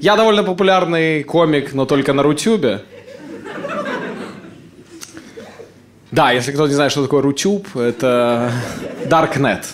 [0.00, 2.84] Я довольно популярный комик, но только на Рутюбе.
[6.12, 8.52] Да, если кто не знает, что такое Рутюб, это
[9.06, 9.64] Darknet.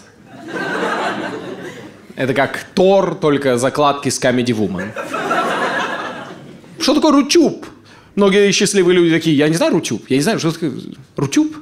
[2.17, 4.89] Это как Тор, только закладки с Comedy Woman.
[6.81, 7.67] Что такое Рутюб?
[8.15, 10.73] Многие счастливые люди такие, я не знаю Рутюб, я не знаю, что такое
[11.17, 11.55] Рутюб.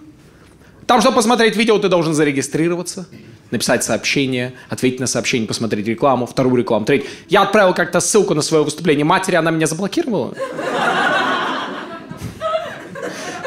[0.86, 3.08] Там, чтобы посмотреть видео, ты должен зарегистрироваться,
[3.52, 7.08] написать сообщение, ответить на сообщение, посмотреть рекламу, вторую рекламу, третью.
[7.28, 10.34] Я отправил как-то ссылку на свое выступление матери, она меня заблокировала.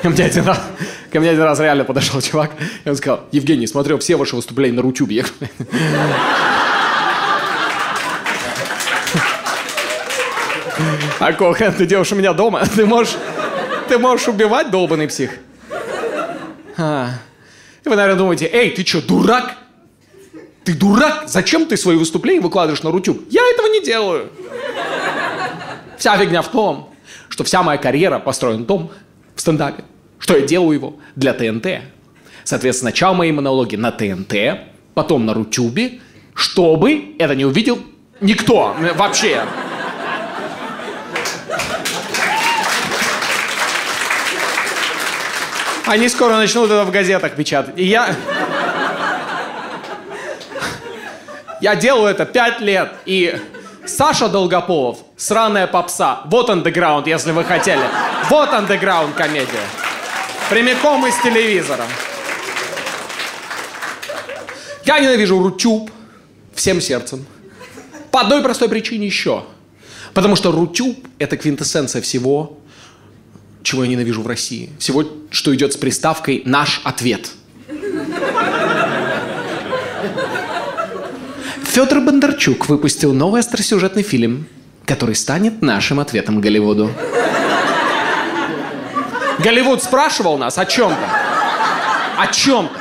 [0.01, 0.61] Ко мне один раз,
[1.11, 2.51] ко мне один раз реально подошел чувак,
[2.85, 5.25] и он сказал, Евгений, смотрел все ваши выступления на Рутюбе.
[11.17, 12.63] А Кохан, ты делаешь у меня дома?
[12.75, 13.15] Ты можешь,
[13.87, 15.31] ты можешь убивать, долбанный псих?
[16.77, 17.09] А.
[17.83, 19.55] И вы, наверное, думаете, эй, ты что, дурак?
[20.65, 21.25] Ты дурак?
[21.27, 23.21] Зачем ты свои выступления выкладываешь на Рутюб?
[23.29, 24.31] Я этого не делаю.
[25.97, 26.89] Вся фигня в том,
[27.29, 28.91] что вся моя карьера построена на том,
[29.35, 29.83] в стендапе,
[30.17, 31.67] что я делаю его для ТНТ.
[32.43, 34.33] Соответственно, сначала мои монологи на ТНТ,
[34.95, 35.99] потом на Рутюбе,
[36.33, 37.79] чтобы это не увидел
[38.19, 39.43] никто вообще.
[45.85, 47.77] Они скоро начнут это в газетах печатать.
[47.77, 48.15] И я...
[51.61, 53.39] Я делаю это пять лет, и
[53.85, 56.21] Саша Долгополов, сраная попса.
[56.25, 57.83] Вот андеграунд, если вы хотели.
[58.29, 59.65] Вот андеграунд комедия.
[60.49, 61.85] Прямиком из телевизора.
[64.85, 65.89] Я ненавижу Рутюб
[66.53, 67.25] всем сердцем.
[68.11, 69.45] По одной простой причине еще.
[70.13, 72.57] Потому что Рутюб— это квинтэссенция всего,
[73.63, 74.69] чего я ненавижу в России.
[74.79, 77.31] Всего, что идет с приставкой «наш ответ».
[81.75, 84.47] Федор Бондарчук выпустил новый остросюжетный фильм,
[84.85, 86.89] который станет нашим ответом Голливуду.
[89.39, 91.09] Голливуд спрашивал нас о чем-то.
[92.17, 92.79] О чем-то.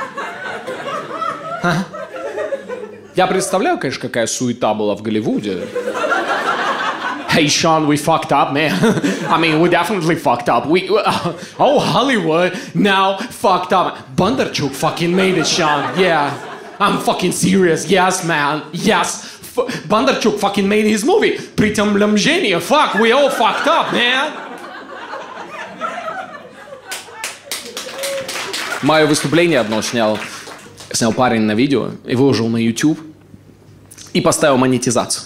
[1.61, 1.83] А?
[3.17, 5.67] Я представляю, конечно, какая суета была в Голливуде.
[7.33, 8.71] Hey, Sean, we fucked up, man.
[9.29, 10.67] I mean, we definitely fucked up.
[10.67, 13.97] We, uh, oh, Hollywood now fucked up.
[14.15, 15.99] Bondarchuk fucking made it, Sean.
[15.99, 16.31] Yeah.
[16.79, 17.89] I'm fucking serious.
[17.89, 18.63] Yes, man.
[18.73, 19.23] Yes.
[19.57, 21.37] F- Bondarchuk fucking made his movie.
[21.55, 22.59] Притомление.
[22.61, 24.31] Fuck, we all fucked up, man.
[28.81, 30.19] Мое выступление одно снял,
[30.91, 32.99] снял парень на видео и выложил на YouTube
[34.13, 35.25] и поставил монетизацию.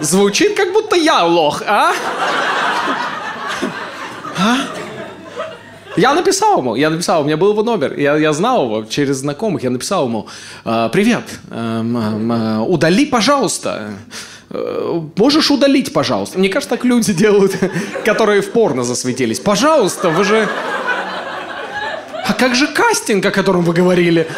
[0.00, 1.92] Звучит, как будто я лох, а?
[4.40, 4.58] А?
[5.96, 9.16] Я написал ему, я написал, у меня был его номер, я, я знал его через
[9.16, 10.28] знакомых, я написал ему,
[10.64, 13.94] «А, привет, эм, эм, удали, пожалуйста,
[14.50, 16.38] э, можешь удалить, пожалуйста.
[16.38, 17.56] Мне кажется, так люди делают,
[18.04, 19.40] которые в порно засветились.
[19.40, 20.48] Пожалуйста, вы же...
[22.24, 24.28] А как же кастинг, о котором вы говорили?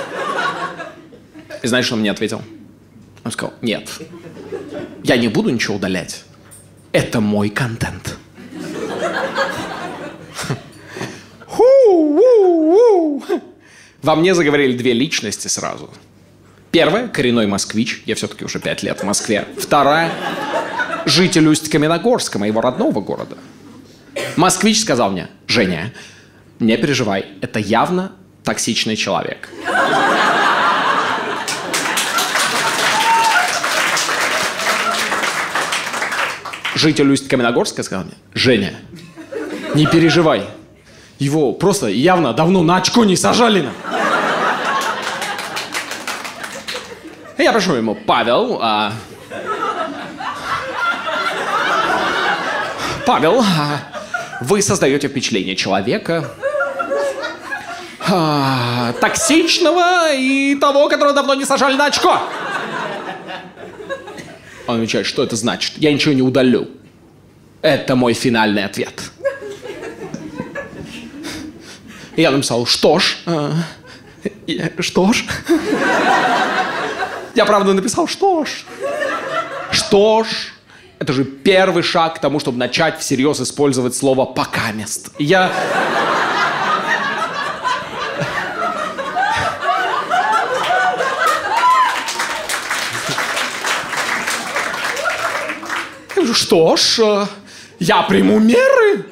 [1.62, 2.40] И знаешь, что он мне ответил?
[3.24, 3.88] Он сказал, нет,
[5.04, 6.24] я не буду ничего удалять.
[6.92, 8.16] Это мой контент.
[14.02, 15.90] Во мне заговорили две личности сразу.
[16.70, 19.46] Первая– коренной москвич, я все-таки уже пять лет в Москве.
[19.58, 20.10] Вторая–
[21.06, 23.36] житель Усть-Каменогорска, моего родного города.
[24.36, 25.92] Москвич сказал мне, Женя,
[26.58, 29.48] не переживай, это явно токсичный человек.
[36.82, 38.74] житель Усть-Каменогорска сказал мне, Женя,
[39.74, 40.48] не переживай,
[41.22, 43.68] его просто явно давно на очко не сажали.
[47.38, 48.92] Я прошу ему, Павел, а...
[53.06, 53.80] Павел, а...
[54.40, 56.28] вы создаете впечатление человека,
[58.08, 58.92] а...
[59.00, 62.20] токсичного и того, которого давно не сажали на очко.
[64.66, 65.74] Он отвечает, что это значит?
[65.76, 66.68] Я ничего не удалю.
[67.62, 69.12] Это мой финальный ответ.
[72.16, 73.52] И я написал, что ж, э,
[74.80, 75.24] что ж.
[77.34, 78.64] Я правда написал, что ж.
[79.70, 80.52] Что ж,
[80.98, 85.10] это же первый шаг к тому, чтобы начать всерьез использовать слово «покамест».
[85.18, 85.50] Я...
[96.34, 97.26] Что ж,
[97.78, 99.11] я приму меры.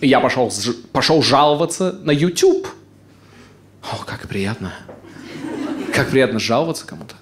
[0.00, 0.52] Я пошел,
[0.92, 2.68] пошел жаловаться на YouTube.
[3.82, 4.74] О, как приятно.
[5.92, 7.14] как приятно жаловаться кому-то.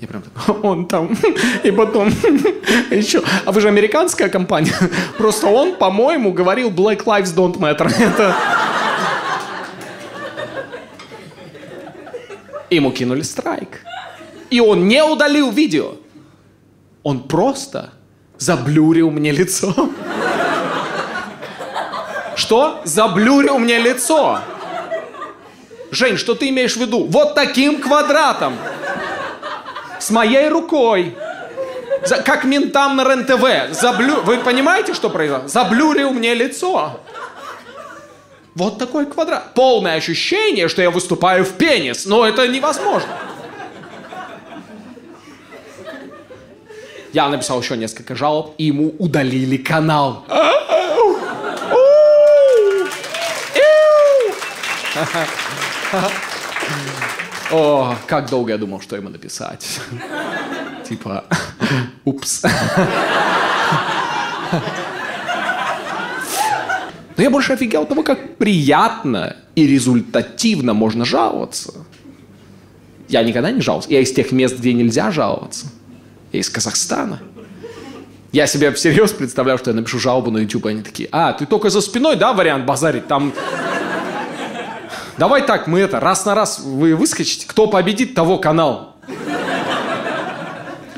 [0.00, 1.16] Я прям такой, он там,
[1.62, 2.08] и потом
[2.90, 3.22] еще.
[3.44, 4.74] А вы же американская компания.
[5.18, 7.92] Просто он, по-моему, говорил Black Lives Don't Matter.
[7.98, 8.34] Это...
[12.70, 13.84] Ему кинули страйк.
[14.48, 15.96] И он не удалил видео.
[17.02, 17.90] Он просто
[18.38, 19.74] заблюрил мне лицо.
[22.40, 22.80] Что?
[22.84, 24.40] Заблюрил мне лицо.
[25.90, 27.04] Жень, что ты имеешь в виду?
[27.04, 28.56] Вот таким квадратом.
[29.98, 31.14] С моей рукой.
[32.06, 33.78] За, как ментам на РЕН-ТВ.
[33.78, 34.22] Заблю...
[34.22, 35.48] Вы понимаете, что произошло?
[35.48, 36.98] Заблюрил мне лицо.
[38.54, 39.52] Вот такой квадрат.
[39.52, 42.06] Полное ощущение, что я выступаю в пенис.
[42.06, 43.10] Но это невозможно.
[47.12, 50.24] Я написал еще несколько жалоб, и ему удалили канал.
[57.50, 59.80] О, как долго я думал, что ему написать.
[60.88, 61.24] Типа,
[62.04, 62.42] упс.
[67.16, 71.72] Но я больше офигел того, как приятно и результативно можно жаловаться.
[73.08, 73.90] Я никогда не жаловался.
[73.90, 75.66] Я из тех мест, где нельзя жаловаться.
[76.32, 77.20] Я из Казахстана.
[78.32, 81.46] Я себе всерьез представлял, что я напишу жалобу на YouTube, и они такие, а, ты
[81.46, 83.08] только за спиной, да, вариант базарить?
[83.08, 83.32] Там
[85.20, 88.96] Давай так, мы это, раз на раз вы выскочите, кто победит, того канал.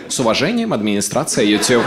[0.06, 1.82] С уважением, администрация YouTube.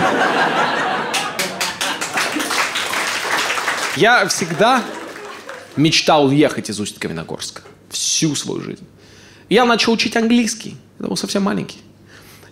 [3.95, 4.83] Я всегда
[5.77, 7.61] мечтал уехать из Усть-Каменогорска.
[7.87, 8.85] Всю свою жизнь.
[9.47, 10.75] Я начал учить английский.
[10.99, 11.79] Я был совсем маленький.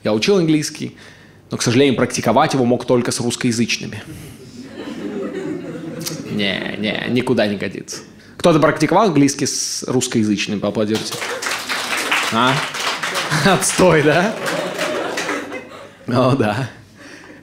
[0.01, 0.95] Я учил английский,
[1.51, 4.01] но, к сожалению, практиковать его мог только с русскоязычными.
[6.31, 7.97] Не, не, никуда не годится.
[8.43, 10.59] Кто-то практиковал английский с русскоязычным?
[10.59, 11.13] Поаплодируйте.
[12.33, 12.51] А?
[13.45, 14.33] Отстой, да?
[16.09, 16.69] О, да.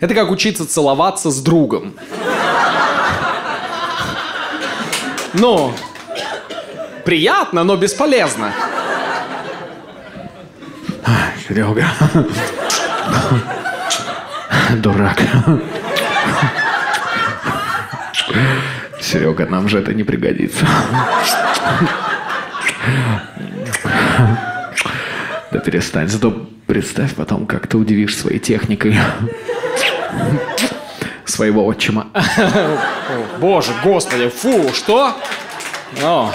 [0.00, 1.94] Это как учиться целоваться с другом.
[5.32, 5.72] Ну,
[7.06, 8.52] приятно, но бесполезно.
[11.48, 11.86] Серега.
[14.76, 15.18] Дурак.
[19.00, 20.66] Серега, нам же это не пригодится.
[25.52, 26.08] Да перестань.
[26.08, 28.96] Зато представь потом, как ты удивишь своей техникой
[31.24, 32.08] своего отчима.
[33.40, 35.16] Боже, господи, фу, что?
[36.02, 36.32] О.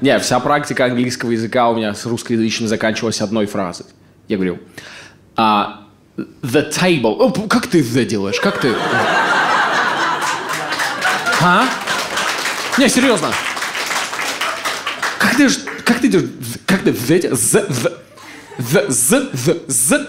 [0.00, 3.86] Не, вся практика английского языка у меня с русскоязычным заканчивалась одной фразой.
[4.28, 4.58] Я говорю,
[5.36, 5.86] а,
[6.16, 7.48] the table.
[7.48, 8.40] Как ты the делаешь?
[8.40, 8.74] Как ты?
[11.42, 11.68] А?
[12.78, 13.32] Не, серьезно.
[15.18, 15.48] Как ты,
[15.84, 16.28] как ты
[16.66, 17.90] как ты, знаете, з, з,
[18.58, 20.06] з, з, з, з,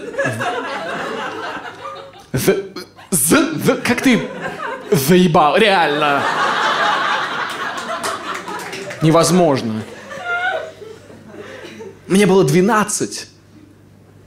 [2.32, 2.64] з,
[3.10, 4.28] з, з, как ты
[4.90, 6.22] заебал, реально.
[9.02, 9.82] Невозможно.
[12.08, 13.28] Мне было 12.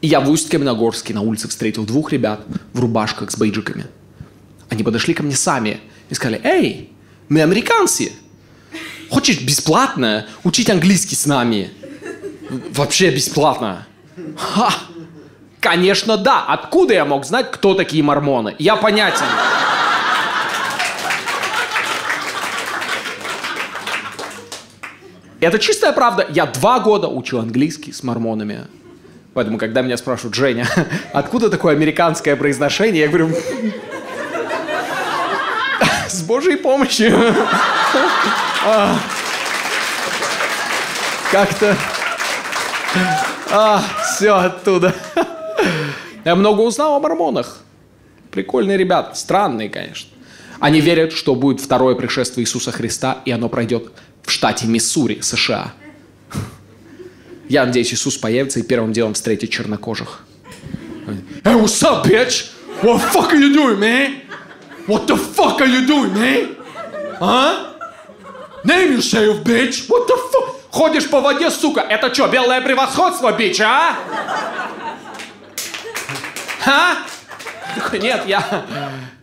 [0.02, 2.42] И я в Усть-Каменогорске на улице встретил двух ребят
[2.74, 3.86] в рубашках с бейджиками.
[4.70, 5.80] Они подошли ко мне сами
[6.12, 6.92] и сказали, «Эй,
[7.30, 8.12] мы американцы.
[9.10, 11.72] Хочешь бесплатно учить английский с нами?
[12.74, 13.88] Вообще бесплатно.
[14.38, 14.74] Ха!
[15.62, 16.44] Конечно, да.
[16.46, 18.56] Откуда я мог знать, кто такие мормоны?
[18.60, 19.26] Я понятен.
[25.40, 26.28] Это чистая правда.
[26.30, 28.68] Я два года учил английский с мормонами.
[29.34, 30.68] Поэтому, когда меня спрашивают, Женя,
[31.14, 33.30] откуда такое американское произношение, я говорю,
[36.22, 37.18] с Божьей помощью.
[38.64, 39.00] А.
[41.32, 41.76] Как-то...
[43.50, 44.94] А, все оттуда.
[46.24, 47.60] Я много узнал о мормонах.
[48.30, 49.16] Прикольные ребята.
[49.16, 50.10] Странные, конечно.
[50.60, 53.92] Они верят, что будет второе пришествие Иисуса Христа, и оно пройдет
[54.24, 55.74] в штате Миссури, США.
[57.50, 60.24] Я надеюсь, Иисус появится и первым делом встретит чернокожих.
[61.44, 62.52] Hey, what's up, bitch?
[62.84, 64.22] What the fuck are you doing, man?
[64.92, 66.58] What the fuck are you doing, man?
[67.22, 67.78] А?
[68.66, 69.88] Name yourself, bitch.
[69.88, 70.56] What the fuck?
[70.70, 71.80] Ходишь по воде, сука.
[71.80, 73.96] Это что, белое превосходство, бич, а?
[76.66, 76.98] А?
[77.94, 78.66] Нет, я...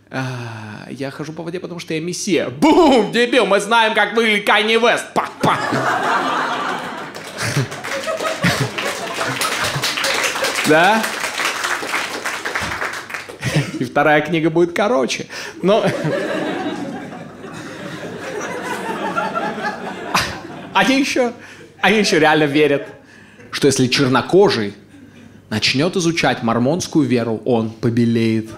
[0.09, 2.49] А, я хожу по воде, потому что я мессия.
[2.49, 5.05] Бум, дебил, мы знаем, как выглядит Канни Вест.
[5.13, 5.59] Пак, пак.
[10.67, 11.01] Да?
[13.79, 15.27] И вторая книга будет короче.
[15.61, 15.83] Но...
[20.73, 21.33] Они еще,
[21.81, 22.87] они еще реально верят,
[23.51, 24.73] что если чернокожий
[25.49, 28.49] начнет изучать мормонскую веру, он побелеет.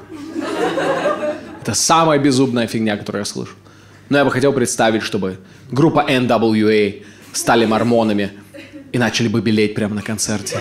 [1.62, 3.54] Это самая безумная фигня, которую я слышу.
[4.10, 5.38] Но я бы хотел представить, чтобы
[5.72, 8.32] группа NWA стали мормонами
[8.92, 10.60] и начали бы белеть прямо на концерте.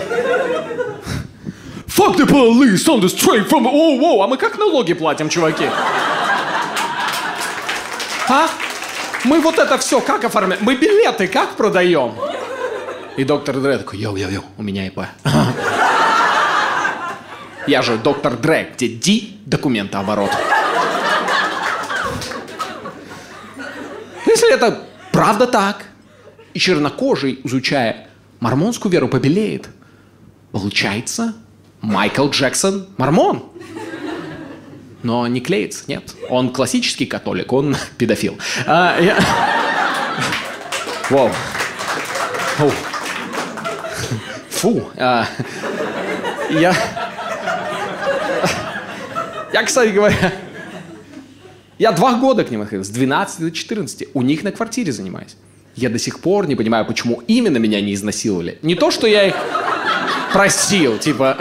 [1.91, 3.67] Fuck the police on the street from...
[3.67, 5.65] Оу, оу, а мы как налоги платим, чуваки?
[8.29, 8.47] А?
[9.25, 10.63] Мы вот это все как оформляем?
[10.63, 12.15] Мы билеты как продаем?
[13.17, 15.01] И доктор Дре такой, yo-yo-yo, у меня ИП.
[17.67, 20.31] Я же доктор Дре, где Ди– документооборот.
[24.25, 24.81] Если это
[25.11, 25.83] правда так,
[26.53, 28.07] и чернокожий, изучая
[28.39, 29.67] мормонскую веру, побелеет,
[30.53, 31.33] получается,
[31.81, 33.43] Майкл Джексон мормон.
[35.03, 36.15] Но не клеится, нет.
[36.29, 38.37] Он классический католик, он педофил.
[38.67, 39.17] А, я...
[41.09, 41.31] Воу.
[42.57, 42.71] Фу.
[44.49, 44.89] Фу.
[44.97, 45.27] А,
[46.51, 46.75] я...
[49.53, 50.31] Я, кстати говоря,
[51.77, 54.09] я два года к ним ходил, с 12 до 14.
[54.13, 55.35] У них на квартире занимаюсь.
[55.75, 58.59] Я до сих пор не понимаю, почему именно меня не изнасиловали.
[58.61, 59.35] Не то, что я их
[60.31, 61.37] просил, типа...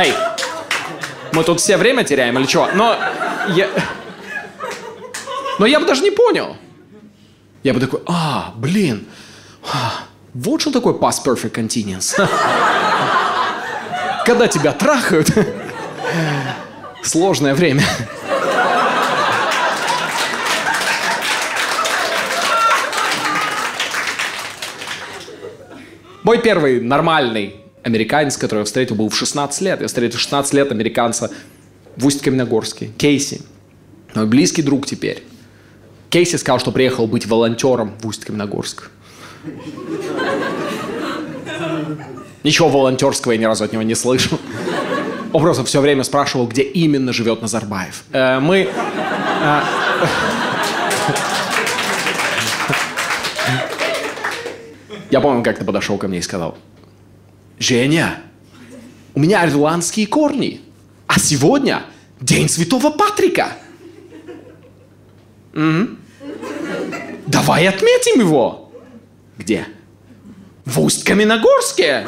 [0.00, 0.14] Эй,
[1.32, 2.70] мы тут все время теряем или что?
[2.72, 2.96] Но
[3.48, 3.68] я...
[5.58, 6.56] Но я бы даже не понял.
[7.64, 9.08] Я бы такой, а, блин,
[9.64, 12.14] а, вот что такое past perfect continuous.
[14.24, 15.30] Когда тебя трахают,
[17.02, 17.82] сложное время.
[26.22, 29.80] Мой первый нормальный американец, которого я встретил, был в 16 лет.
[29.80, 31.30] Я встретил 16 лет американца
[31.96, 32.90] в Усть-Каменогорске.
[32.96, 33.42] Кейси.
[34.14, 35.24] Мой близкий друг теперь.
[36.10, 38.90] Кейси сказал, что приехал быть волонтером в Усть-Каменогорск.
[42.44, 44.38] Ничего волонтерского я ни разу от него не слышал.
[45.32, 48.04] Он просто все время спрашивал, где именно живет Назарбаев.
[48.12, 48.68] Э, мы...
[49.42, 49.60] Э,
[55.10, 56.56] я помню, как ты подошел ко мне и сказал,
[57.58, 58.20] Женя,
[59.14, 60.60] у меня ирландские корни,
[61.06, 61.82] а сегодня
[62.20, 63.52] День Святого Патрика.
[65.54, 65.88] Угу.
[67.26, 68.72] Давай отметим его.
[69.36, 69.66] Где?
[70.64, 72.06] В Усть-Каменогорске.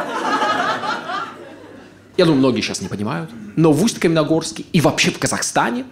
[2.16, 5.84] Я думаю, многие сейчас не понимают, но в Усть-Каменогорске и вообще в Казахстане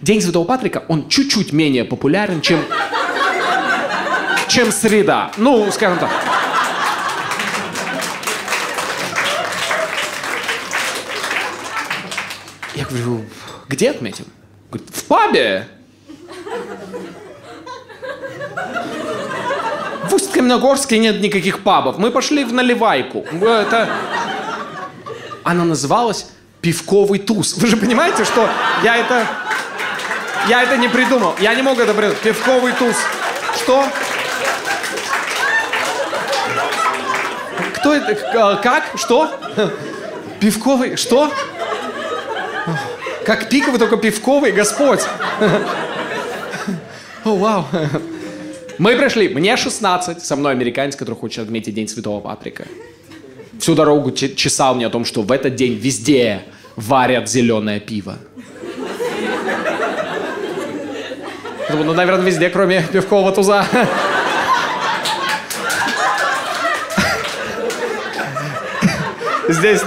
[0.00, 2.64] День Святого Патрика, он чуть-чуть менее популярен, чем,
[4.48, 5.30] чем среда.
[5.36, 6.33] Ну, скажем так.
[13.68, 14.26] Где отметим?
[14.70, 15.68] Говорит, в пабе.
[20.08, 21.98] В Усть-Каменогорске нет никаких пабов.
[21.98, 23.24] Мы пошли в наливайку.
[23.40, 23.88] Это...
[25.42, 26.28] Она называлась
[26.60, 27.56] «Пивковый туз».
[27.56, 28.48] Вы же понимаете, что
[28.82, 29.26] я это...
[30.48, 31.34] Я это не придумал.
[31.40, 32.20] Я не мог это придумать.
[32.20, 32.96] Пивковый туз.
[33.56, 33.86] Что?
[37.76, 38.58] Кто это?
[38.62, 38.84] Как?
[38.96, 39.30] Что?
[40.40, 40.96] Пивковый?
[40.96, 41.32] Что?
[43.24, 45.00] Как пиковый, только пивковый, Господь.
[47.24, 47.64] О, вау.
[48.78, 52.66] Мы пришли, мне 16, со мной американец, который хочет отметить День Святого Патрика.
[53.58, 56.42] Всю дорогу чесал мне о том, что в этот день везде
[56.76, 58.18] варят зеленое пиво.
[61.70, 63.64] Думаю, ну, наверное, везде, кроме пивкового туза.
[69.48, 69.80] Здесь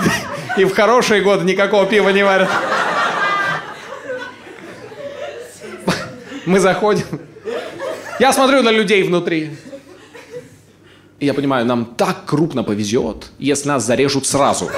[0.58, 2.50] и в хорошие годы никакого пива не варят.
[6.48, 7.20] Мы заходим.
[8.20, 9.52] Я смотрю на людей внутри.
[11.20, 14.72] И я понимаю, нам так крупно повезет, если нас зарежут сразу.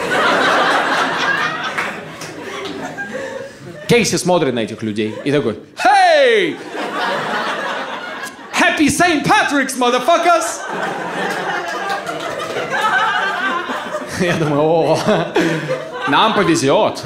[3.87, 6.57] Кейси смотрит на этих людей и такой, «Hey!
[8.59, 9.23] Happy St.
[9.23, 10.61] Patrick's, motherfuckers!»
[14.21, 14.99] Я думаю, о,
[16.07, 17.03] нам повезет.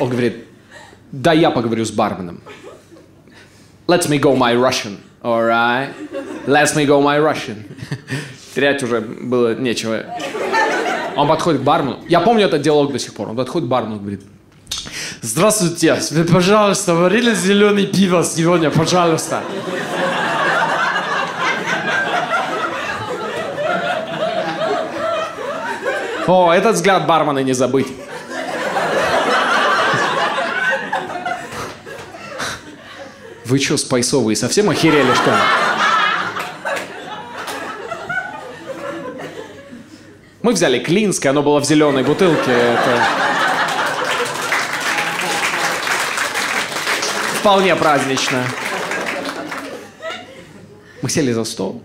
[0.00, 0.45] Он говорит,
[1.22, 2.40] да, я поговорю с барменом.
[3.88, 5.94] Let me go my Russian, alright?
[6.46, 7.64] Let me go my Russian.
[8.54, 10.04] Терять уже было нечего.
[11.16, 12.00] Он подходит к бармену.
[12.08, 13.30] Я помню этот диалог до сих пор.
[13.30, 14.22] Он подходит к бармену и говорит,
[15.22, 19.42] Здравствуйте, вы, пожалуйста, варили зеленый пиво сегодня, пожалуйста.
[26.26, 27.86] О, этот взгляд бармена не забыть.
[33.48, 35.36] Вы что, спайсовые, совсем охерели, что ли?
[40.42, 42.50] Мы взяли Клинское, оно было в зеленой бутылке.
[42.50, 43.04] Это...
[47.38, 48.44] Вполне празднично.
[51.02, 51.84] Мы сели за стол.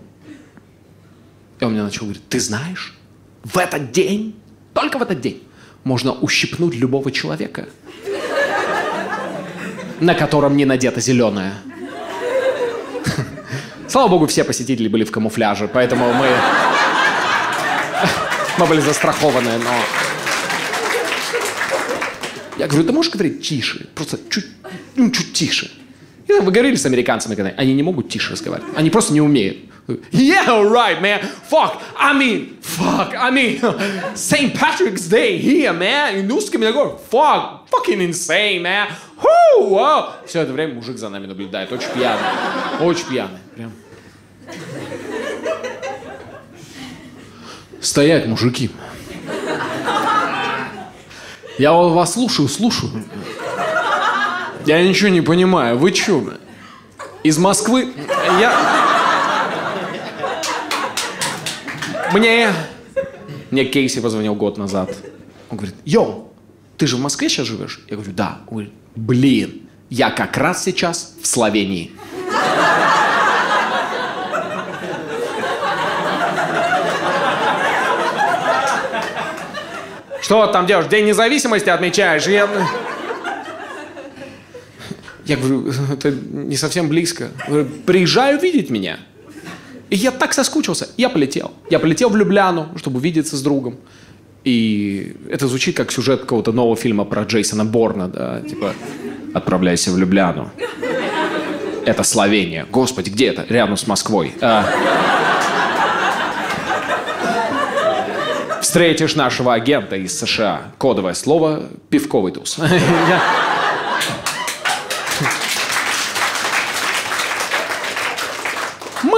[1.60, 2.98] И он мне начал говорить, ты знаешь,
[3.44, 4.34] в этот день,
[4.74, 5.46] только в этот день,
[5.84, 7.68] можно ущипнуть любого человека,
[10.02, 11.52] на котором не надето зеленое.
[13.88, 16.26] Слава богу, все посетители были в камуфляже, поэтому мы
[18.58, 19.74] мы были застрахованы, но...
[22.58, 23.86] Я говорю, ты можешь говорить тише?
[23.94, 24.46] Просто чуть,
[24.96, 25.70] ну, чуть тише.
[26.28, 28.76] И вы говорили с американцами когда Они не могут тише разговаривать.
[28.76, 29.58] Они просто не умеют.
[30.10, 31.20] Yeah, right, man.
[31.20, 31.82] Fuck.
[31.96, 33.14] I mean, fuck.
[33.16, 33.60] I mean,
[34.14, 34.54] St.
[34.54, 36.16] Patrick's Day here, man.
[36.16, 37.68] И русскими я говорю, fuck.
[37.70, 38.88] Fucking insane, man.
[39.56, 40.12] Wow.
[40.26, 41.72] Все это время мужик за нами наблюдает.
[41.72, 42.22] Очень пьяный.
[42.80, 43.38] Очень пьяный.
[43.56, 43.72] Прям.
[47.80, 48.70] Стоять, мужики.
[51.58, 52.90] Я вас слушаю, слушаю.
[54.64, 55.76] Я ничего не понимаю.
[55.76, 56.34] Вы чё?
[57.24, 57.92] Из Москвы?
[58.40, 58.81] Я...
[62.12, 62.52] Мне...
[63.50, 64.94] Мне Кейси позвонил год назад.
[65.50, 66.32] Он говорит, йоу,
[66.76, 67.80] ты же в Москве сейчас живешь?
[67.88, 68.40] Я говорю, да.
[68.46, 71.90] Он говорит, блин, я как раз сейчас в Словении.
[80.22, 80.88] Что там делаешь?
[80.88, 82.26] День независимости отмечаешь?
[82.26, 82.48] Я...
[85.24, 87.28] Я говорю, это не совсем близко.
[87.46, 88.98] говорю, приезжаю видеть меня.
[89.92, 90.88] И я так соскучился.
[90.96, 91.50] Я полетел.
[91.68, 93.76] Я полетел в Любляну, чтобы увидеться с другом.
[94.42, 98.72] И это звучит как сюжет какого-то нового фильма про Джейсона Борна, да, типа
[99.34, 100.50] «Отправляйся в Любляну».
[101.84, 102.66] Это Словения.
[102.70, 103.44] Господи, где это?
[103.50, 104.32] Рядом с Москвой.
[104.40, 104.64] А...
[108.62, 110.72] встретишь нашего агента из США.
[110.78, 112.56] Кодовое слово «пивковый туз».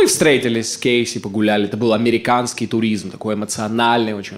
[0.04, 1.64] Мы встретились с Кейси, погуляли.
[1.64, 4.36] Это был американский туризм, такой эмоциональный, очень.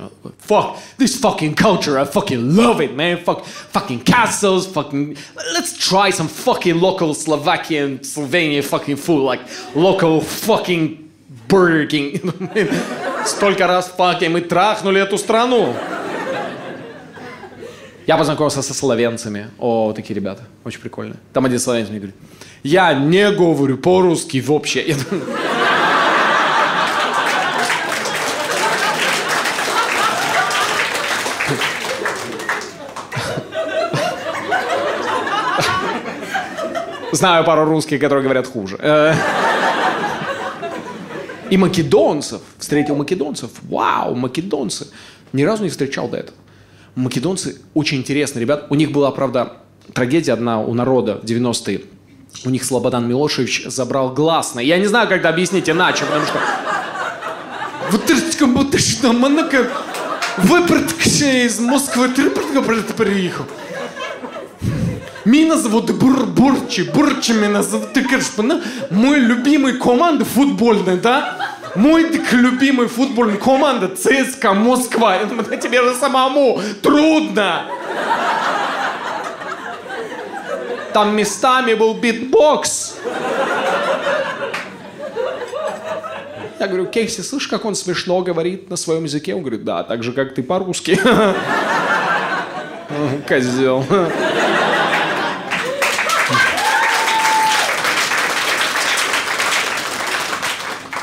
[0.48, 3.18] Fuck, this fucking culture, I fucking love it, man.
[3.24, 5.18] Fuck, fucking castles, fucking...
[5.52, 9.40] Let's try some fucking local Slovakian, Slovenian fucking food, like
[9.74, 11.10] local fucking
[11.48, 12.20] Burger King.
[13.26, 15.74] Столько раз факи мы трахнули эту страну.
[18.06, 19.48] Я познакомился со словенцами.
[19.58, 20.44] О, такие ребята.
[20.64, 21.16] Очень прикольные.
[21.32, 22.14] Там один словенец мне говорит,
[22.62, 24.86] я не говорю по-русски вообще.
[24.86, 24.94] Я
[37.12, 38.76] Знаю пару русских, которые говорят хуже.
[38.80, 39.14] Э,
[41.50, 42.40] и македонцев.
[42.58, 43.50] Встретил македонцев.
[43.62, 44.88] Вау, македонцы.
[45.32, 46.36] Ни разу не встречал до этого.
[46.94, 48.66] Македонцы очень интересные ребят.
[48.70, 49.52] У них была, правда,
[49.92, 51.82] трагедия одна у народа в 90-е.
[52.44, 54.64] У них Слободан Милошевич забрал гласное.
[54.64, 56.40] Я не знаю, это объяснить иначе, потому что...
[57.90, 58.02] Вот.
[60.38, 63.44] Выпрыгший из Москвы, ты приехал.
[65.26, 66.82] Меня зовут Бур Бурчи,
[67.32, 67.92] меня зовут.
[67.92, 68.30] Ты говоришь,
[68.90, 71.56] мой любимый команда футбольная, да?
[71.74, 75.16] Мой так любимый футбольный команда ЦСКА Москва.
[75.16, 77.64] Я тебе же самому трудно.
[80.92, 82.94] Там местами был битбокс.
[86.60, 89.34] Я говорю, Кейси, слышишь, как он смешно говорит на своем языке?
[89.34, 91.00] Он говорит, да, так же, как ты по-русски.
[93.26, 93.84] Козел.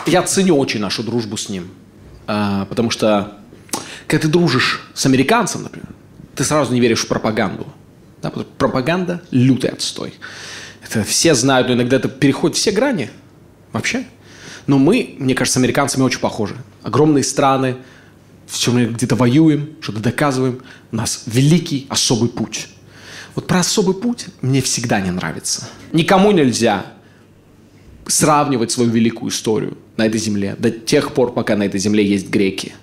[0.06, 1.70] Я ценю очень нашу дружбу с ним.
[2.28, 3.38] А, потому что,
[4.08, 5.90] когда ты дружишь с американцем, например,
[6.36, 7.68] ты сразу не веришь в пропаганду.
[8.22, 10.14] Да, пропаганда– лютый отстой.
[10.84, 13.10] Это все знают, но иногда это переходит все грани
[13.72, 14.06] вообще.
[14.66, 16.56] Но мы, мне кажется, с американцами очень похожи.
[16.84, 17.78] Огромные страны,
[18.48, 20.62] все мы где-то воюем, что-то доказываем.
[20.92, 22.70] У нас великий особый путь.
[23.36, 25.68] Вот про особый путь мне всегда не нравится.
[25.92, 26.86] Никому нельзя
[28.08, 32.30] сравнивать свою великую историю на этой земле до тех пор, пока на этой земле есть
[32.30, 32.74] греки.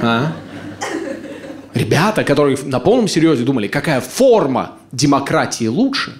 [0.00, 0.32] А?
[1.74, 6.14] Ребята, которые на полном серьезе думали, какая форма демократии лучше,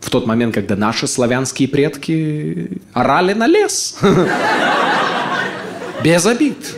[0.00, 3.96] в тот момент, когда наши славянские предки орали на лес.
[6.04, 6.74] Без обид.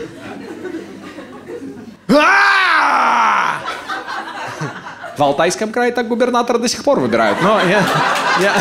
[5.17, 7.37] В Алтайском крае так губернатора до сих пор выбирают.
[7.43, 7.85] Но я...
[8.41, 8.53] я...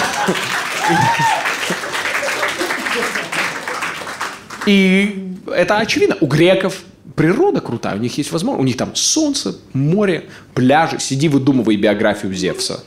[4.71, 6.17] И это очевидно.
[6.21, 6.83] У греков
[7.17, 11.01] природа крутая, у них есть возможность, у них там солнце, море, пляжи.
[11.01, 12.85] Сиди, выдумывай биографию Зевса.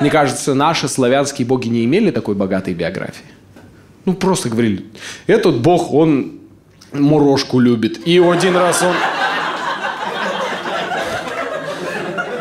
[0.00, 3.26] Мне кажется, наши славянские боги не имели такой богатой биографии.
[4.06, 4.86] Ну, просто говорили,
[5.28, 6.40] этот бог, он
[6.92, 8.04] мурошку любит.
[8.04, 8.96] И один раз он...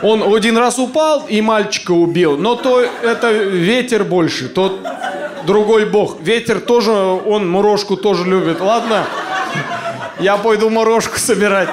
[0.03, 2.37] Он один раз упал и мальчика убил.
[2.37, 4.79] Но то это ветер больше, тот
[5.47, 6.21] другой бог.
[6.21, 8.59] Ветер тоже, он мурошку тоже любит.
[8.59, 9.07] Ладно,
[10.19, 11.69] я пойду морожку собирать.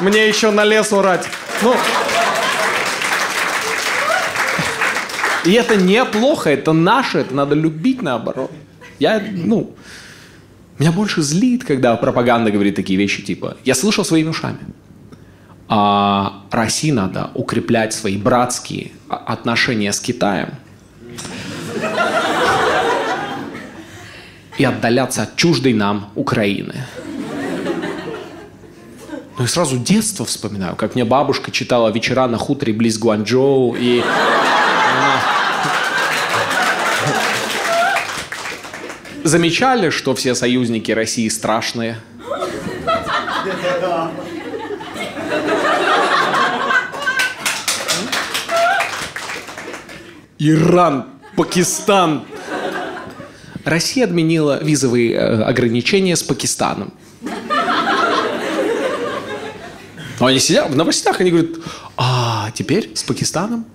[0.00, 1.28] Мне еще на лес урать.
[1.62, 1.74] Ну,
[5.44, 8.50] и это неплохо, это наше, это надо любить наоборот.
[8.98, 9.74] Я, ну,
[10.78, 14.58] меня больше злит, когда пропаганда говорит такие вещи, типа, я слышал своими ушами.
[15.68, 20.54] А России надо укреплять свои братские отношения с Китаем
[24.58, 26.86] и отдаляться от чуждой нам Украины.
[29.36, 34.02] Ну и сразу детство вспоминаю, как мне бабушка читала вечера на хуторе близ Гуанчжоу, и.
[39.24, 41.96] Замечали, что все союзники России страшные?
[50.38, 52.24] Иран, Пакистан.
[53.74, 56.92] Россия отменила визовые э, ограничения с Пакистаном.
[60.20, 61.56] Но они сидят в новостях, они говорят,
[61.96, 63.66] а теперь с Пакистаном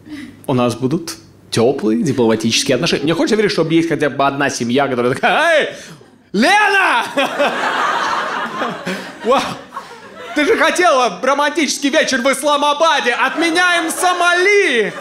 [0.48, 1.18] у нас будут
[1.52, 3.04] теплые дипломатические отношения.
[3.04, 5.70] Мне хочется верить, что есть хотя бы одна семья, которая такая, эй,
[6.32, 7.04] Лена!
[10.34, 13.12] Ты же хотела романтический вечер в Исламабаде.
[13.12, 14.94] Отменяем Сомали!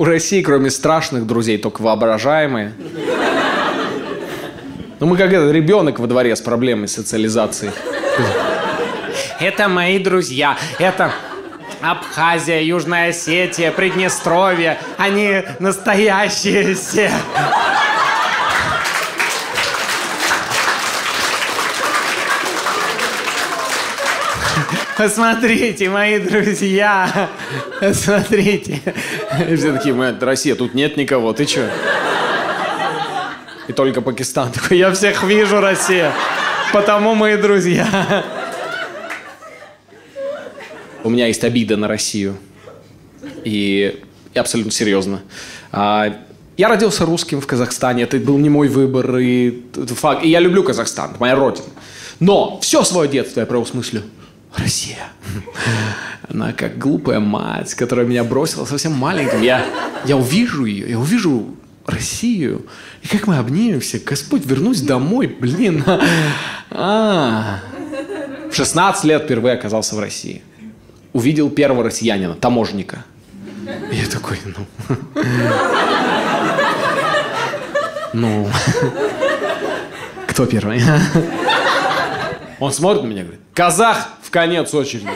[0.00, 2.72] У России, кроме страшных друзей, только воображаемые.
[4.98, 7.70] Ну, мы как этот ребенок во дворе с проблемой социализации.
[9.40, 10.56] Это мои друзья.
[10.78, 11.12] Это
[11.82, 14.78] Абхазия, Южная Осетия, Приднестровье.
[14.96, 17.10] Они настоящие все.
[25.00, 27.30] Посмотрите, мои друзья.
[27.80, 28.82] Посмотрите.
[29.56, 31.68] Все такие, мы, Россия, тут нет никого, ты чё?
[33.68, 36.12] И только Пакистан такой, я всех вижу, Россия.
[36.72, 38.24] Потому мои друзья.
[41.04, 42.36] У меня есть обида на Россию.
[43.44, 44.02] И,
[44.34, 45.20] и абсолютно серьезно.
[45.72, 46.14] А,
[46.56, 49.62] я родился русским в Казахстане, это был не мой выбор, и,
[50.22, 51.68] и я люблю Казахстан, это моя родина.
[52.18, 54.02] Но все свое детство я провел в смысле
[54.56, 55.08] Россия.
[56.28, 59.42] Она как глупая мать, которая меня бросила совсем маленьким.
[59.42, 59.64] Я,
[60.04, 61.56] я увижу ее, я увижу
[61.86, 62.66] Россию.
[63.02, 65.84] И как мы обнимемся, Господь, вернусь домой, блин.
[66.72, 67.58] А,
[68.50, 70.42] в 16 лет впервые оказался в России.
[71.12, 73.04] Увидел первого россиянина, таможенника.
[73.90, 74.96] И я такой, ну...
[78.12, 78.48] Ну...
[80.28, 80.80] Кто первый?
[82.60, 85.08] Он смотрит на меня и говорит, казах в конец очереди.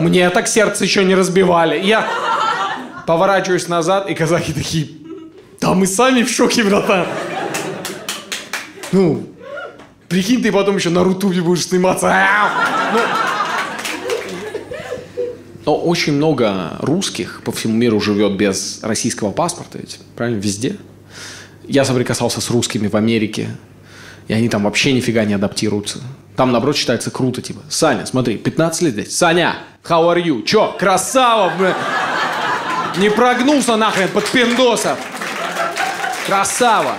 [0.00, 1.78] Мне так сердце еще не разбивали.
[1.80, 2.08] Я
[3.06, 4.88] поворачиваюсь назад, и казахи такие,
[5.60, 7.06] да мы сами в шоке, братан.
[8.92, 9.26] Ну,
[10.08, 12.14] прикинь, ты потом еще на Рутубе будешь сниматься.
[12.92, 13.00] Ну,
[15.66, 20.76] но очень много русских по всему миру живет без российского паспорта ведь, правильно, везде.
[21.68, 23.48] Я соприкасался с русскими в Америке,
[24.26, 26.00] и они там вообще нифига не адаптируются.
[26.34, 29.16] Там, наоборот, считается круто, типа, Саня, смотри, 15 лет здесь.
[29.16, 30.42] Саня, how are you?
[30.44, 31.74] Чё, красава, бля.
[32.96, 34.98] Не прогнулся нахрен под пиндосов.
[36.26, 36.96] Красава.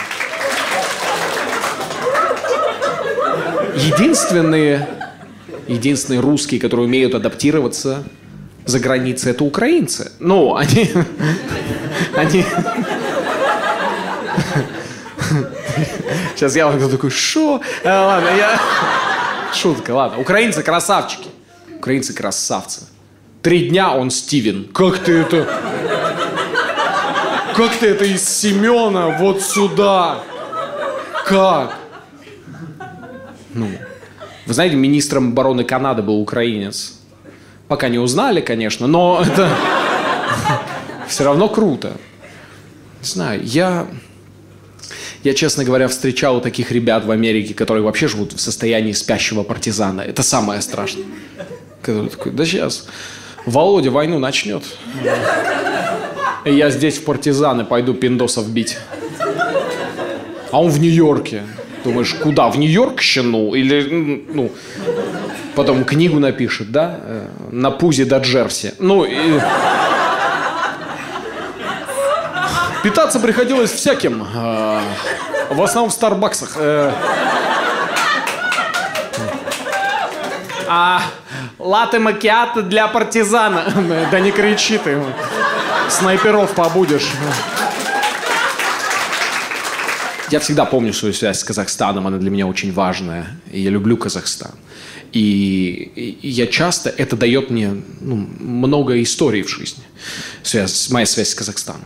[3.75, 4.87] Единственные,
[5.67, 8.03] единственные русские, которые умеют адаптироваться
[8.65, 10.11] за границей, это украинцы.
[10.19, 10.91] Ну, они...
[12.15, 12.45] Они...
[16.35, 17.61] Сейчас я вам такой, шо?
[17.83, 18.59] А, ладно, я...
[19.53, 20.19] Шутка, ладно.
[20.19, 21.30] Украинцы красавчики.
[21.81, 22.81] Украинцы красавцы.
[23.41, 24.65] Три дня он Стивен.
[24.71, 25.47] Как ты это...
[27.55, 30.19] Как ты это из Семена вот сюда?
[31.25, 31.79] Как?
[33.55, 33.67] Ну,
[34.45, 36.99] вы знаете, министром обороны Канады был украинец.
[37.67, 39.49] Пока не узнали, конечно, но это
[41.07, 41.97] все равно круто.
[43.01, 43.87] Не знаю, я...
[45.23, 50.01] Я, честно говоря, встречал таких ребят в Америке, которые вообще живут в состоянии спящего партизана.
[50.01, 51.05] Это самое страшное.
[51.81, 52.85] Который такой, да сейчас
[53.45, 54.63] Володя войну начнет.
[56.45, 58.77] И я здесь в партизаны пойду пиндосов бить.
[60.51, 61.43] А он в Нью-Йорке.
[61.83, 62.49] Думаешь, куда?
[62.49, 63.53] В Нью-Йорк щену?
[63.55, 64.51] Или, ну,
[65.55, 66.99] потом книгу напишет, да?
[67.03, 68.73] Э, На пузе до Джерси.
[68.79, 69.39] Ну, и...
[72.83, 74.23] Питаться приходилось всяким.
[74.35, 74.79] э,
[75.51, 76.53] В основном в Старбаксах.
[76.57, 76.91] Э.
[80.67, 81.01] А
[81.59, 83.63] латте макиато для партизана.
[84.11, 84.97] Да не кричи ты.
[85.89, 87.09] Снайперов побудешь.
[90.31, 93.27] Я всегда помню свою связь с Казахстаном, она для меня очень важная.
[93.51, 94.51] Я люблю Казахстан.
[95.11, 99.83] И, я часто, это дает мне ну, много историй в жизни.
[100.41, 101.83] Связь, моя связь с Казахстаном.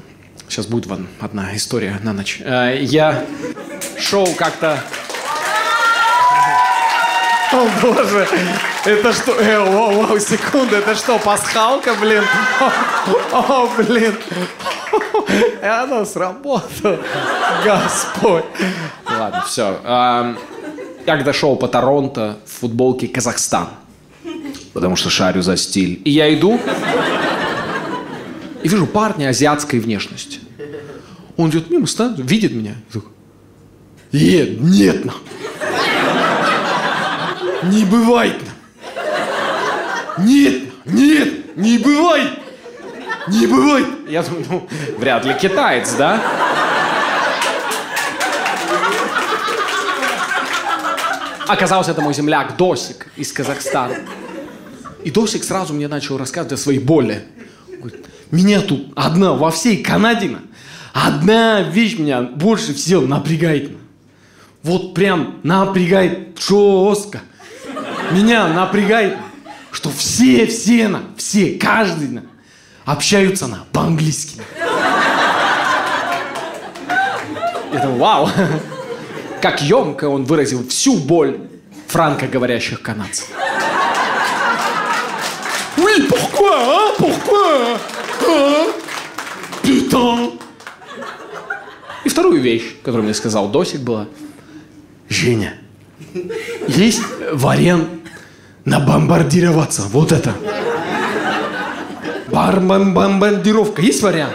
[0.48, 2.40] Сейчас будет вам одна история на ночь.
[2.46, 3.26] Э, Я
[3.98, 4.80] шел как-то...
[7.52, 8.28] О, боже,
[8.86, 9.34] это что?
[9.40, 12.24] Э, воу, воу, секунду, это что, пасхалка, блин?
[13.32, 14.16] О, о, блин.
[15.62, 17.00] И она сработала.
[17.64, 18.46] Господь.
[19.06, 19.80] Ладно, все.
[19.84, 20.36] Я
[21.06, 23.68] когда шел по Торонто в футболке Казахстан.
[24.74, 26.02] Потому что шарю за стиль.
[26.04, 26.60] И я иду,
[28.64, 30.40] и вижу парня азиатской внешности.
[31.38, 32.76] Он идет мимо, станет, видит меня.
[32.92, 33.10] такой,
[34.12, 35.14] Нет, нет, на.
[37.66, 38.42] Не бывает.
[40.20, 42.40] Нет, нет, не бывает.
[43.28, 43.88] Не бывает.
[44.08, 46.22] Я думаю, ну, вряд ли китаец, да?
[51.48, 53.98] Оказался это мой земляк Досик из Казахстана.
[55.04, 57.24] И Досик сразу мне начал рассказывать о своей боли.
[57.68, 60.40] Говорит, меня тут одна во всей Канаде, на,
[60.94, 63.72] одна вещь меня больше всего напрягает.
[63.72, 63.78] на.
[64.66, 67.22] Вот прям напрягает жестко.
[68.12, 69.18] Меня напрягает,
[69.72, 72.24] что все, все, на, все, каждый на,
[72.86, 74.42] общаются на по-английски.
[77.74, 78.30] Это вау.
[79.42, 81.40] Как емко он выразил всю боль
[81.88, 83.28] франкоговорящих канадцев.
[85.78, 86.96] Oui, pourquoi, hein?
[86.98, 87.78] Pourquoi?
[88.28, 88.74] Hein?
[89.62, 90.40] Putain.
[92.06, 94.08] И вторую вещь, которую мне сказал Досик, была
[95.10, 95.58] Женя,
[96.68, 97.02] есть
[97.32, 97.90] вариант
[98.64, 99.84] набомбардироваться.
[99.84, 100.34] Вот это.
[102.32, 103.82] Бомбардировка.
[103.82, 104.34] Есть вариант?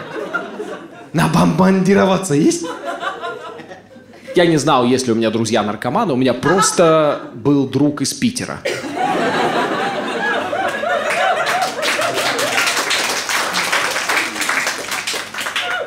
[1.12, 2.64] Набомбардироваться есть?
[4.36, 6.12] Я не знал, есть ли у меня друзья наркоманы.
[6.12, 8.60] У меня просто был друг из Питера.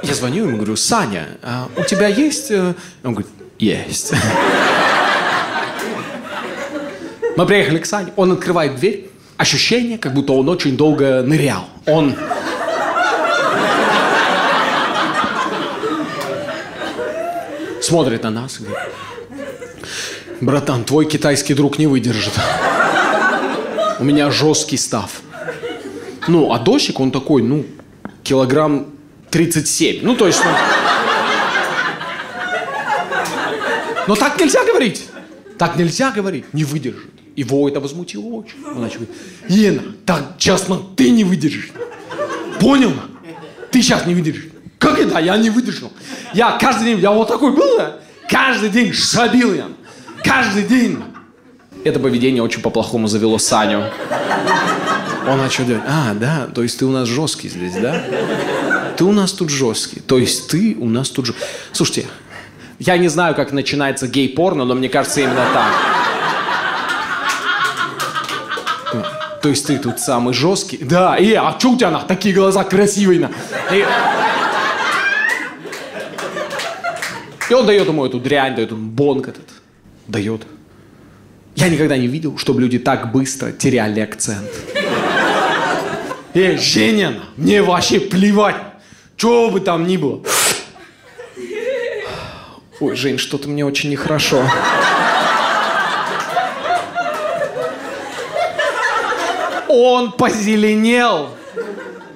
[0.01, 2.51] Я звоню ему, говорю, Саня, а у тебя есть...
[2.51, 4.13] э?» Он говорит, есть.
[7.35, 9.09] Мы приехали к Сане, он открывает дверь.
[9.37, 11.65] Ощущение, как будто он очень долго нырял.
[11.87, 12.15] Он...
[17.81, 18.87] Смотрит на нас и говорит,
[20.39, 22.33] братан, твой китайский друг не выдержит.
[23.99, 25.21] У меня жесткий став.
[26.27, 27.65] Ну, а дощик, он такой, ну,
[28.23, 28.85] килограмм
[29.31, 29.99] 37.
[30.03, 30.51] Ну, то есть, ну...
[34.07, 35.09] Но так нельзя говорить.
[35.57, 36.45] Так нельзя говорить.
[36.53, 37.22] Не выдержит.
[37.35, 38.63] Его это возмутило очень.
[38.65, 39.15] Он начал говорить,
[39.49, 41.71] Ена, так честно, ты не выдержишь.
[42.59, 42.93] Понял?
[43.71, 44.49] Ты сейчас не выдержишь.
[44.77, 45.17] Как это?
[45.19, 45.91] Я не выдержал.
[46.33, 47.95] Я каждый день, я вот такой был, да?
[48.29, 49.67] каждый день шабил я.
[50.23, 50.99] Каждый день.
[51.83, 53.83] Это поведение очень по-плохому завело Саню.
[55.27, 58.03] Он начал делать, а, да, то есть ты у нас жесткий здесь, да?
[58.97, 59.99] Ты у нас тут жесткий.
[60.01, 61.43] То есть ты у нас тут жесткий.
[61.71, 62.07] Слушайте,
[62.79, 65.92] я не знаю, как начинается гей-порно, но мне кажется именно так.
[69.43, 70.77] То есть ты тут самый жесткий?
[70.77, 73.31] Да, и а чё у тебя на такие глаза красивые на?
[73.73, 73.85] И...
[77.49, 79.49] И он дает ему эту дрянь, дает ему бонг этот.
[80.07, 80.43] Дает.
[81.57, 84.49] Я никогда не видел, чтобы люди так быстро теряли акцент.
[86.33, 88.55] Эй, Женя, мне вообще плевать.
[89.17, 90.21] Чего бы там ни было.
[92.79, 94.41] Ой, Жень, что-то мне очень нехорошо.
[99.73, 101.29] Он позеленел.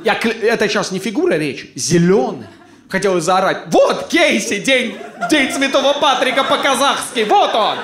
[0.03, 2.47] Я, это сейчас не фигура речи, зеленый.
[2.89, 4.97] Хотел заорать, вот Кейси, день,
[5.29, 7.77] день Святого Патрика по-казахски, вот он.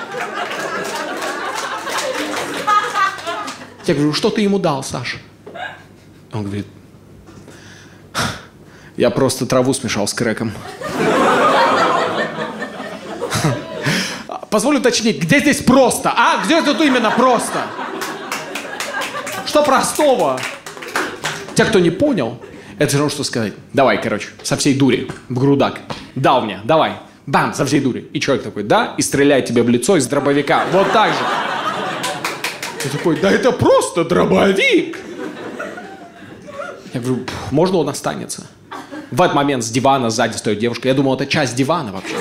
[3.84, 5.18] Я говорю, что ты ему дал, Саша?
[6.32, 6.66] Он говорит,
[8.96, 10.52] Я просто траву смешал с крэком.
[14.50, 16.12] Позволю уточнить, где здесь просто?
[16.16, 17.64] А, где тут именно просто?
[19.54, 20.40] Что простого?
[21.54, 22.40] Те, кто не понял,
[22.76, 23.52] это все равно, что сказать.
[23.72, 25.78] Давай, короче, со всей дури, в грудак.
[26.16, 26.94] Дал мне, давай.
[27.26, 28.10] Бам, со всей дури.
[28.12, 30.64] И человек такой, да, и стреляет тебе в лицо из дробовика.
[30.72, 31.20] Вот так же.
[32.82, 34.98] Ты такой, да это просто дробовик.
[36.92, 38.48] Я говорю, можно он останется?
[39.12, 40.88] В этот момент с дивана сзади стоит девушка.
[40.88, 42.16] Я думал, это часть дивана вообще.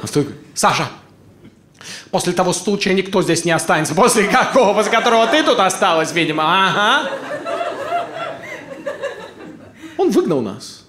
[0.00, 0.86] А стоит, Саша,
[2.10, 3.94] после того случая никто здесь не останется.
[3.94, 4.74] После какого?
[4.74, 6.42] После которого ты тут осталась, видимо.
[6.44, 7.10] Ага.
[9.96, 10.84] Он выгнал нас.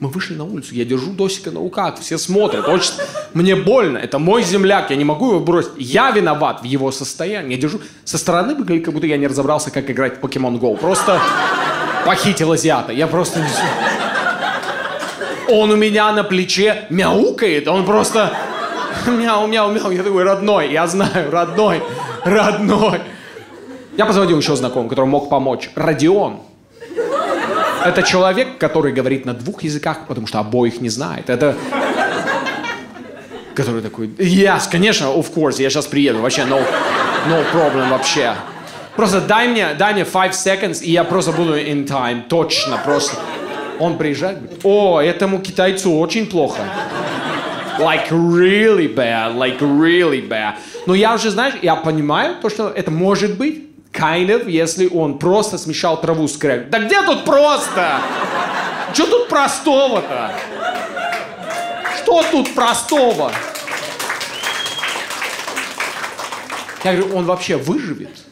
[0.00, 2.94] Мы вышли на улицу, я держу Досика на руках, все смотрят, очень...
[3.34, 5.72] Мне больно, это мой земляк, я не могу его бросить.
[5.76, 7.54] Я виноват в его состоянии.
[7.54, 7.80] Я держу...
[8.04, 10.76] Со стороны выглядит, как будто я не разобрался, как играть в Pokemon Go.
[10.78, 11.20] Просто
[12.06, 12.92] похитил азиата.
[12.92, 13.46] Я просто...
[15.48, 18.32] Он у меня на плече мяукает, он просто...
[19.06, 19.90] Мяу, мяу, мяу.
[19.90, 21.82] Я такой, родной, я знаю, родной,
[22.24, 23.00] родной.
[23.96, 25.70] Я позвонил еще знакомому, который мог помочь.
[25.74, 26.40] Родион.
[27.84, 31.30] Это человек, который говорит на двух языках, потому что обоих не знает.
[31.30, 31.54] Это...
[33.54, 36.62] Который такой, yes, конечно, of course, я сейчас приеду, вообще, no,
[37.28, 38.34] no problem вообще.
[38.96, 43.16] Просто дай мне, дай мне five seconds, и я просто буду in time, точно, просто.
[43.78, 46.60] Он приезжает, говорит, о, этому китайцу очень плохо.
[47.80, 50.56] Like really bad, like really bad.
[50.86, 55.18] Но я уже, знаешь, я понимаю то, что это может быть, kind of, если он
[55.18, 56.70] просто смешал траву с крэк.
[56.70, 58.00] Да где тут просто?
[58.92, 60.32] Что тут простого-то?
[62.02, 63.32] Что тут простого?
[66.84, 68.24] Я говорю, он вообще выживет?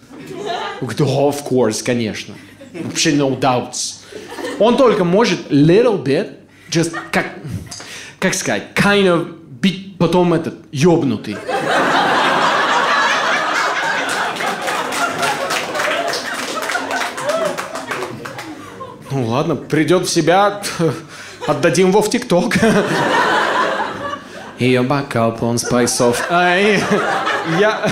[0.80, 2.34] Он of course, конечно.
[2.72, 4.04] Вообще no doubts.
[4.58, 6.38] Он только может little bit,
[6.70, 7.26] just как,
[8.18, 9.37] как сказать, kind of
[9.98, 11.36] потом этот, ёбнутый.
[19.10, 20.62] Ну ладно, придет в себя,
[21.46, 22.56] отдадим его в ТикТок.
[24.58, 26.26] Ее бокал полон спайсов.
[26.30, 26.82] Ай,
[27.60, 27.90] я,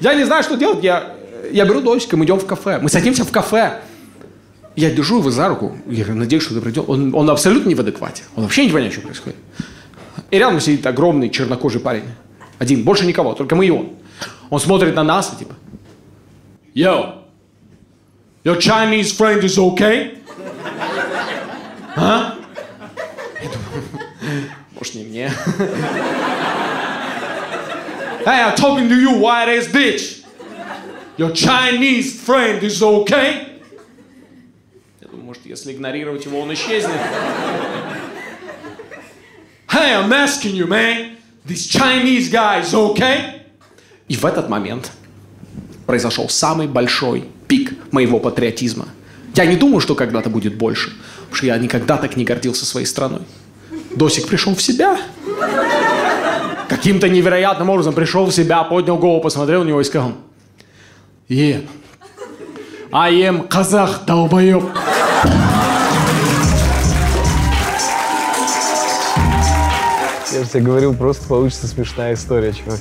[0.00, 0.82] я не знаю, что делать.
[0.82, 1.14] Я,
[1.52, 2.78] я беру дочка, мы идем в кафе.
[2.80, 3.80] Мы садимся в кафе.
[4.76, 5.76] Я держу его за руку.
[5.86, 6.88] Я надеюсь, что ты придет.
[6.88, 8.24] Он, он абсолютно не в адеквате.
[8.34, 9.36] Он вообще не понимает, что происходит.
[10.36, 12.04] И рядом сидит огромный чернокожий парень.
[12.58, 13.92] Один, больше никого, только мы и он.
[14.50, 15.54] Он смотрит на нас типа,
[16.74, 17.22] Yo,
[18.44, 20.18] your Chinese friend is okay?
[21.96, 22.34] А?
[23.42, 25.32] Я думаю, может, не мне.
[28.26, 30.22] Hey, I'm talking to you, white ass bitch.
[31.16, 33.60] Your Chinese friend is okay?
[35.00, 37.00] Я думаю, может, если игнорировать его, он исчезнет.
[39.76, 41.18] Hey, I'm asking you, man.
[41.44, 43.42] This Chinese guy is okay?
[44.08, 44.90] И в этот момент
[45.84, 48.88] произошел самый большой пик моего патриотизма.
[49.34, 50.92] Я не думаю, что когда-то будет больше,
[51.24, 53.20] потому что я никогда так не гордился своей страной.
[53.94, 54.98] Досик пришел в себя.
[56.70, 60.14] Каким-то невероятным образом пришел в себя, поднял голову, посмотрел на него и сказал,
[61.28, 61.68] Yeah,
[62.90, 64.64] I am казах, долбоеб.
[70.36, 72.74] Я же тебе говорил, просто получится смешная история, чувак.